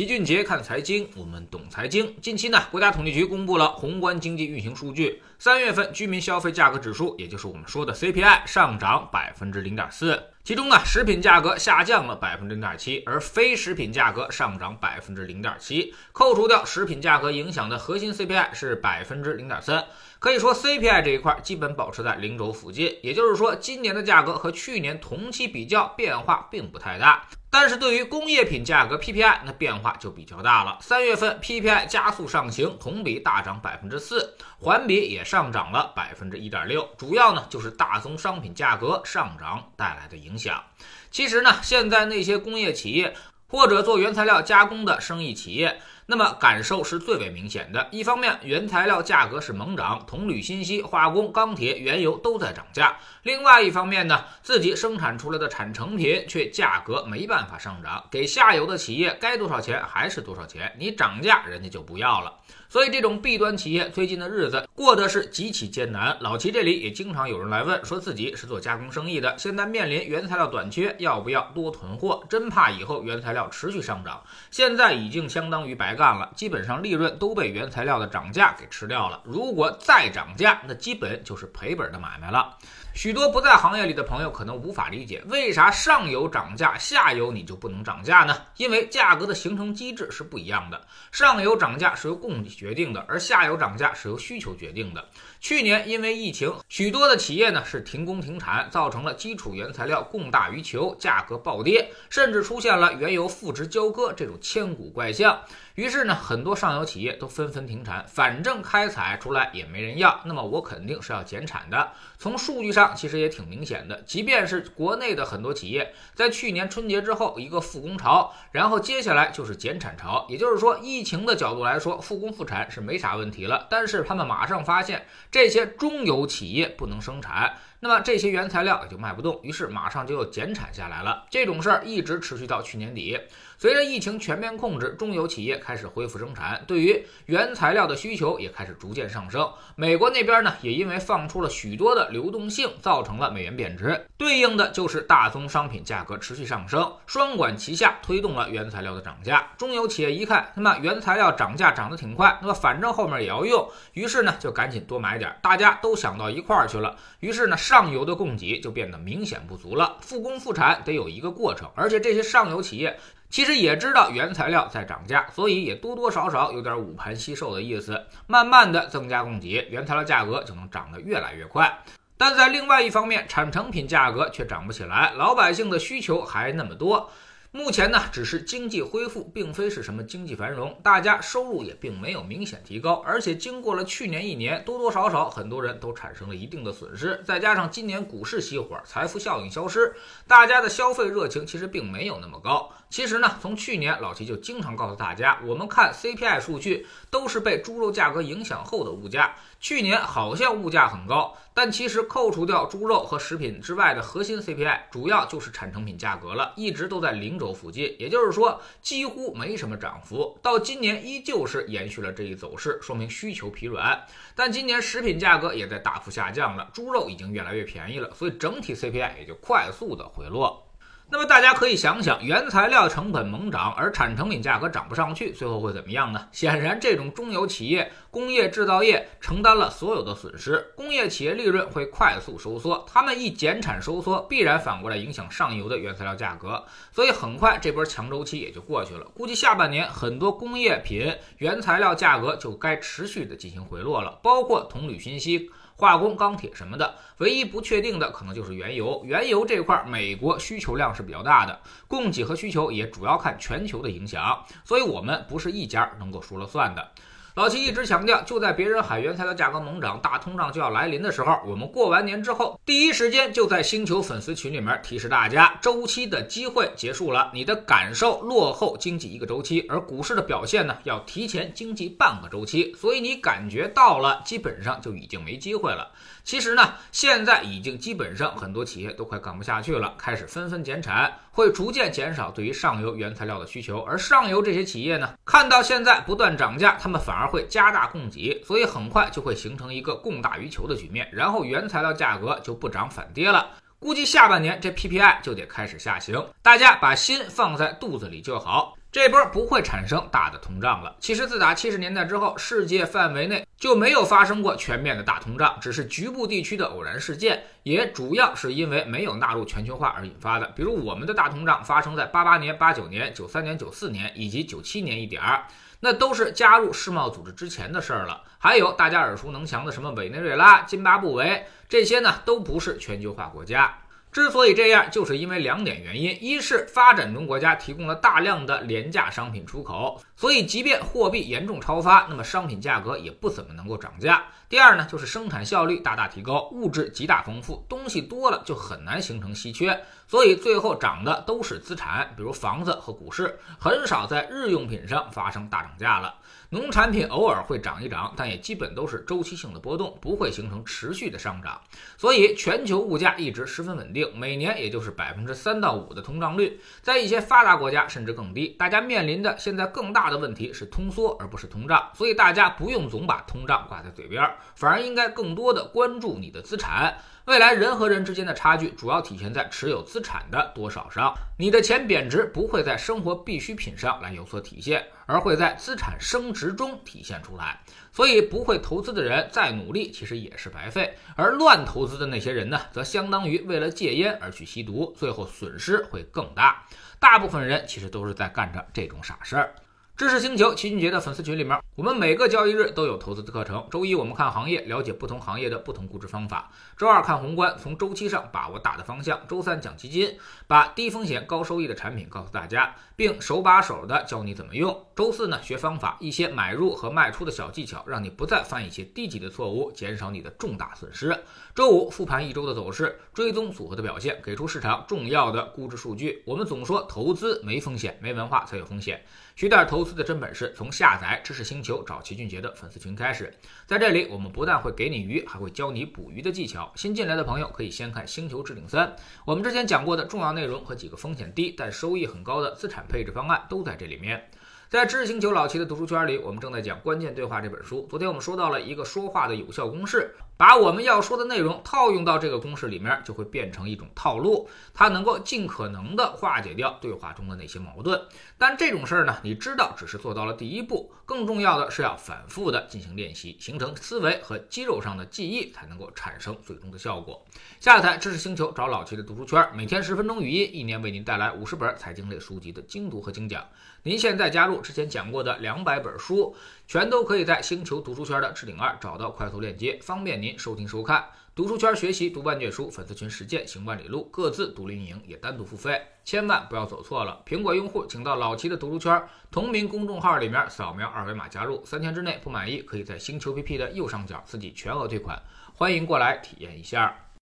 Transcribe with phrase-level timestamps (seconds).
[0.00, 2.16] 齐俊杰看财经，我们懂财经。
[2.22, 10.18] 近期呢，国家统计局公布了宏观经济运行数据，三月份居民消费价格指数，也就是我们说的 CPI，上涨百分之零点四。
[10.42, 15.94] 其中呢，食品价格下降了百分之零点七，而非食品价格上涨百分之零点七。
[16.12, 19.84] 扣除掉食品价格影响的核心 CPI 是百分之零点三。
[20.18, 27.28] 可以说 CPI 这一块基本保持在零轴附近，也就是说，今年的价格和去年同期比较变化并不太大。
[27.52, 30.78] 但是对于工业品价格 PPI，那变化就比较大了。
[30.80, 36.88] 三月份 PPI 加速上行，同比大涨百分之四，环比也上涨了百分之一点六。
[36.96, 40.62] 主要呢就是大宗商品价格上涨带来的影响。
[41.10, 43.16] 其实呢，现在那些工业企业
[43.48, 45.80] 或者做原材料加工的生意企业。
[46.10, 47.86] 那么感受是最为明显的。
[47.92, 62.34] 一方面，原材料价格是猛涨，铜、铝、锌、锡、化工、钢铁、原油都在涨价；另外一方面呢，自己生产出来的产成品却价格没办法上涨，给下游的企业该多少钱还是多少钱，你涨价人家就不要了。
[62.68, 66.16] 所以，这种 B 端企业最近的日子过得是极其艰难。
[66.20, 72.24] 老齐这里也经常有人来问，说自己是做加工生意的，现在面临原材料短缺，要不要多囤货？
[72.28, 74.20] 真怕以后原材料持续上涨。
[74.50, 75.99] 现在已经相当于白。
[76.00, 79.20] 干了，基本上利润都被原材料的涨价给吃掉了。
[79.22, 82.56] 如果再涨价，那基本就是赔本的买卖了。
[82.92, 88.36] 许多不在行业里的朋友可能无法理解，为啥上游涨价，下游你就不能涨价呢？
[88.56, 90.80] 因为价格的形成机制是不一样的。
[91.12, 95.04] 上游涨价是由供给决定的，而下游涨价是由需求决定的。
[95.40, 105.40] 去年因为疫情，许多的企业呢是停工停产，造成了基础原材料供大于求，价格暴跌，甚至出现了原油负值交割这种千古怪象。
[105.76, 111.90] 于是呢，很多上游企业都纷纷停产，反正开采出来也没人要，那么我肯定是要减产的。
[112.18, 123.66] 从数据上其实也挺明显的，即便是国内的很多企业在去年春节之后一个复工潮，然后接下来就是减产潮，也就是说，疫情的角度来说，复工复产是没啥问题了。
[123.70, 127.54] 但是他们马上发现这些中游企业不能生产。
[127.82, 131.24] 那么这些原材料也就卖不动，于是马上就又减产下来了。
[131.30, 133.18] 这种事儿一直持续到去年底。
[133.60, 139.46] 随着疫情全面控制，中游企业开始恢复生产，对于原材料的需求也开始逐渐上升。
[139.76, 149.52] 美国那边呢，也因为放出了许多的流动性，造成了美元贬值，对应的就是大宗商品价格持续上升，双管齐下推动了原材料的涨价。
[149.58, 155.36] 中游企业一看，那么原材料涨价涨得挺快，那么反正后面也要用，于是呢就赶紧多买点。
[155.42, 157.54] 大家都想到一块儿去了，于是呢。
[157.58, 162.98] 上游的供给就变得明显不足了，复工复产得有一个过程，而且这些上游企业
[163.30, 171.78] 其实也知道原材料在涨价，所以也多多少少有点捂盘惜售的意思，慢慢的增加供给，原材料价格就能涨得越来越快。
[172.18, 177.08] 但在另外一方面，产成品价格却涨不起来，老百姓的需求还那么多。
[177.52, 189.92] 目前呢，只是经济恢复，并非是什么经济繁荣，大家收入也并没有明显提高，而且经过了去年一年，多多少少很多人都产生了一定的损失，再加上今年股市熄火，财富效应消失，
[190.28, 192.70] 大家的消费热情其实并没有那么高。
[192.88, 199.34] 其实呢，从去年老齐就经常告诉大家，我们看 CPI 数据都是被猪肉价格影响后的物价。
[199.60, 210.38] 去年好像物价很高，但其实扣除掉猪肉和食品之外的核心 CPI，主要就是产成品价格了，一直都在零轴附近，也就是说几乎没什么涨幅。
[210.40, 214.00] 到今年依旧是延续了这一走势，说明需求疲软。
[214.36, 220.66] 但今年食品价格也在大幅下降了，猪肉已经越来越便宜了，所以整体 CPI 也就快速的回落。
[221.12, 226.28] 那么大家可以想想，原材料成本猛涨，而产成品价格涨不上去，最后会怎么样呢？
[226.30, 232.84] 显然，这种中游企业、工业制造业承担了所有的损失，工业企业利润会快速收缩。
[232.86, 239.06] 他们一减产收缩，必然反过来影响上游的原材料价格，所以很快这波强周期也就过去了。
[239.14, 245.50] 估计下半年很多工业品原材料价格就该持续的进行回落了，包括铜、铝、锌、锡。
[245.76, 249.00] 化工、钢铁什么的，唯一不确定的可能就是原油。
[249.02, 256.90] 原油这块，美国需求量是比较大的，供给和需求也主要看全球的影响，所以我们不是一家能够说了算的。
[257.34, 275.92] 老齐一直强调，就在别人喊原材料价格猛涨、大通胀就要来临的时候，我们过完年之后，第一时间就在星球粉丝群里面提示大家，周期的机会结束了，你的感受落后经济一个周期，而股市的表现呢，要提前经济半个周期，所以你感觉到了，基本上就已经没机会了。
[276.24, 283.80] 其实呢，现在已经基本上很多企业都快干不下去了，开始纷纷减产，会逐渐减少对于上游原材料的需求。
[283.80, 293.50] 而上游这些企业呢，看到现在不断涨价，他们反而会加大供给，所以很快就会形成一个供大于求的局面，然后原材料价格就不涨反跌了。
[293.78, 298.76] 估计下半年这 PPI 就得开始下行，大家把心放在肚子里就好。
[298.92, 300.96] 这波不会产生大的通胀了。
[300.98, 310.46] 其实自打七十年代之后，世界范围内就没有发生过全面的大通胀，只是局部地区的偶然事件，也主要是因为没有纳入全球化而引发的。
[310.56, 315.46] 比如我们的大通胀发生在八八年、八九年、九三年、九四年以及九七年一点儿，
[315.78, 318.22] 那都是加入世贸组织之前的事儿了。
[318.38, 323.78] 还有大家耳熟能详的什么委内瑞拉、津巴布韦，这些呢都不是全球化国家。
[324.12, 334.16] 之所以这样，就是因为两点原因：一是发展中国家提供了大量的廉价商品出口，所以即便货币严重超发，那么商品价格也不怎么能够涨价；
[334.50, 346.16] 第二呢，就是生产效率大大提高，物质极大丰富，东西多了就很难形成稀缺，所以最后涨的都是资产，比如房子和股市，很少在日用品上发生大涨价了。
[346.52, 351.60] 农产品偶尔会涨一涨，但也基本都是周期性的波动，不会形成持续的上涨。
[351.96, 358.48] 所以全球物价一直十分稳定，每年也就是百分之三到五的通胀率，在一些发达国家甚至更低。
[358.58, 361.88] 大家面临的现在更大的问题是通缩，而不是通胀。
[361.94, 366.98] 所以大家不用总把通胀挂在嘴边，反而应该更多的关注你的资产。
[367.26, 371.14] 未来人和人之间的差距主要体现在持有资产的多少上。
[371.38, 377.60] 你的钱贬值不会在生活必需品上来有所体现，而会在资产升值中体现出来。
[377.92, 386.64] 所以，不会投资的人再努力其实也是白费，而乱投资的那些人呢，则相当于为了戒烟而去吸毒，最后损失会更大。
[386.98, 389.54] 大部分人其实都是在干着这种傻事儿。
[390.00, 393.68] 知识星球齐俊杰的粉丝群里面，我们每个交易日都有投资的课程。
[393.70, 400.16] 周一我们看行业，了解不同行业的不同估值方法；周二看宏观，从周期上把握大的方向；周三讲基金，
[400.46, 404.86] 把低风险高收益的产品告诉大家，并手把手的教你怎么用。
[404.96, 411.24] 周四呢学方法，一些买入和卖出的小技巧，让你不再犯一些低级的错误，减少你的重大损失。
[411.54, 416.22] 周五复盘一周的走势，追踪组合的表现，给出市场重要的估值数据。
[416.24, 419.04] 我们总说投资没风险，没文化才有风险。
[419.36, 423.32] 学点投资的真本事，从下载知识星球找齐俊杰的粉丝群开始。
[423.66, 426.72] 在这里，我们不但会给你鱼，还会教你捕鱼的技巧。
[426.76, 428.88] 新进来的朋友可以先看《星球置顶三》，
[429.24, 434.30] 我们之前讲过的重要内容和几个风险低但收益很高的资产配置方案都在这里面。
[434.68, 437.86] 在知识星球老齐的读书圈里，我们正在讲《关键对话》这本书。
[437.90, 448.00] 昨天我们说到了一个说话的有效公式，把我们要说的内容套用到这个公式里面，就会变成一种套路，它能够尽可能的化解掉对话中的那些矛盾。
[448.38, 457.22] 但这种事儿呢，你知道只是做到了第一步，更重要的是要反复的进行练习，形成思维和肌肉上的记忆，才能够产生最终的效果。
[457.60, 463.46] 下载知识星球，找老齐的读书圈，每天十分钟语音，一年为您带来五十本财经类书籍的精读和精讲。
[463.82, 466.34] 您现在加入之前讲过的两百本书，
[466.70, 471.04] 全都可以在星球读书圈的置顶二找到快速链接，方便您收听收看。
[471.34, 477.24] 读书圈学习读万卷书，粉丝群实践行万里路，各自独立运营也单独付费，千万不要走错了。
[477.26, 479.02] 苹果用户请到老齐的读书圈
[479.32, 485.20] 同名公众号里面扫描二维码加入，三天之内不满意可以在星球 PP 的右上角自己全额退款，
[485.52, 486.94] 欢迎过来体验一下。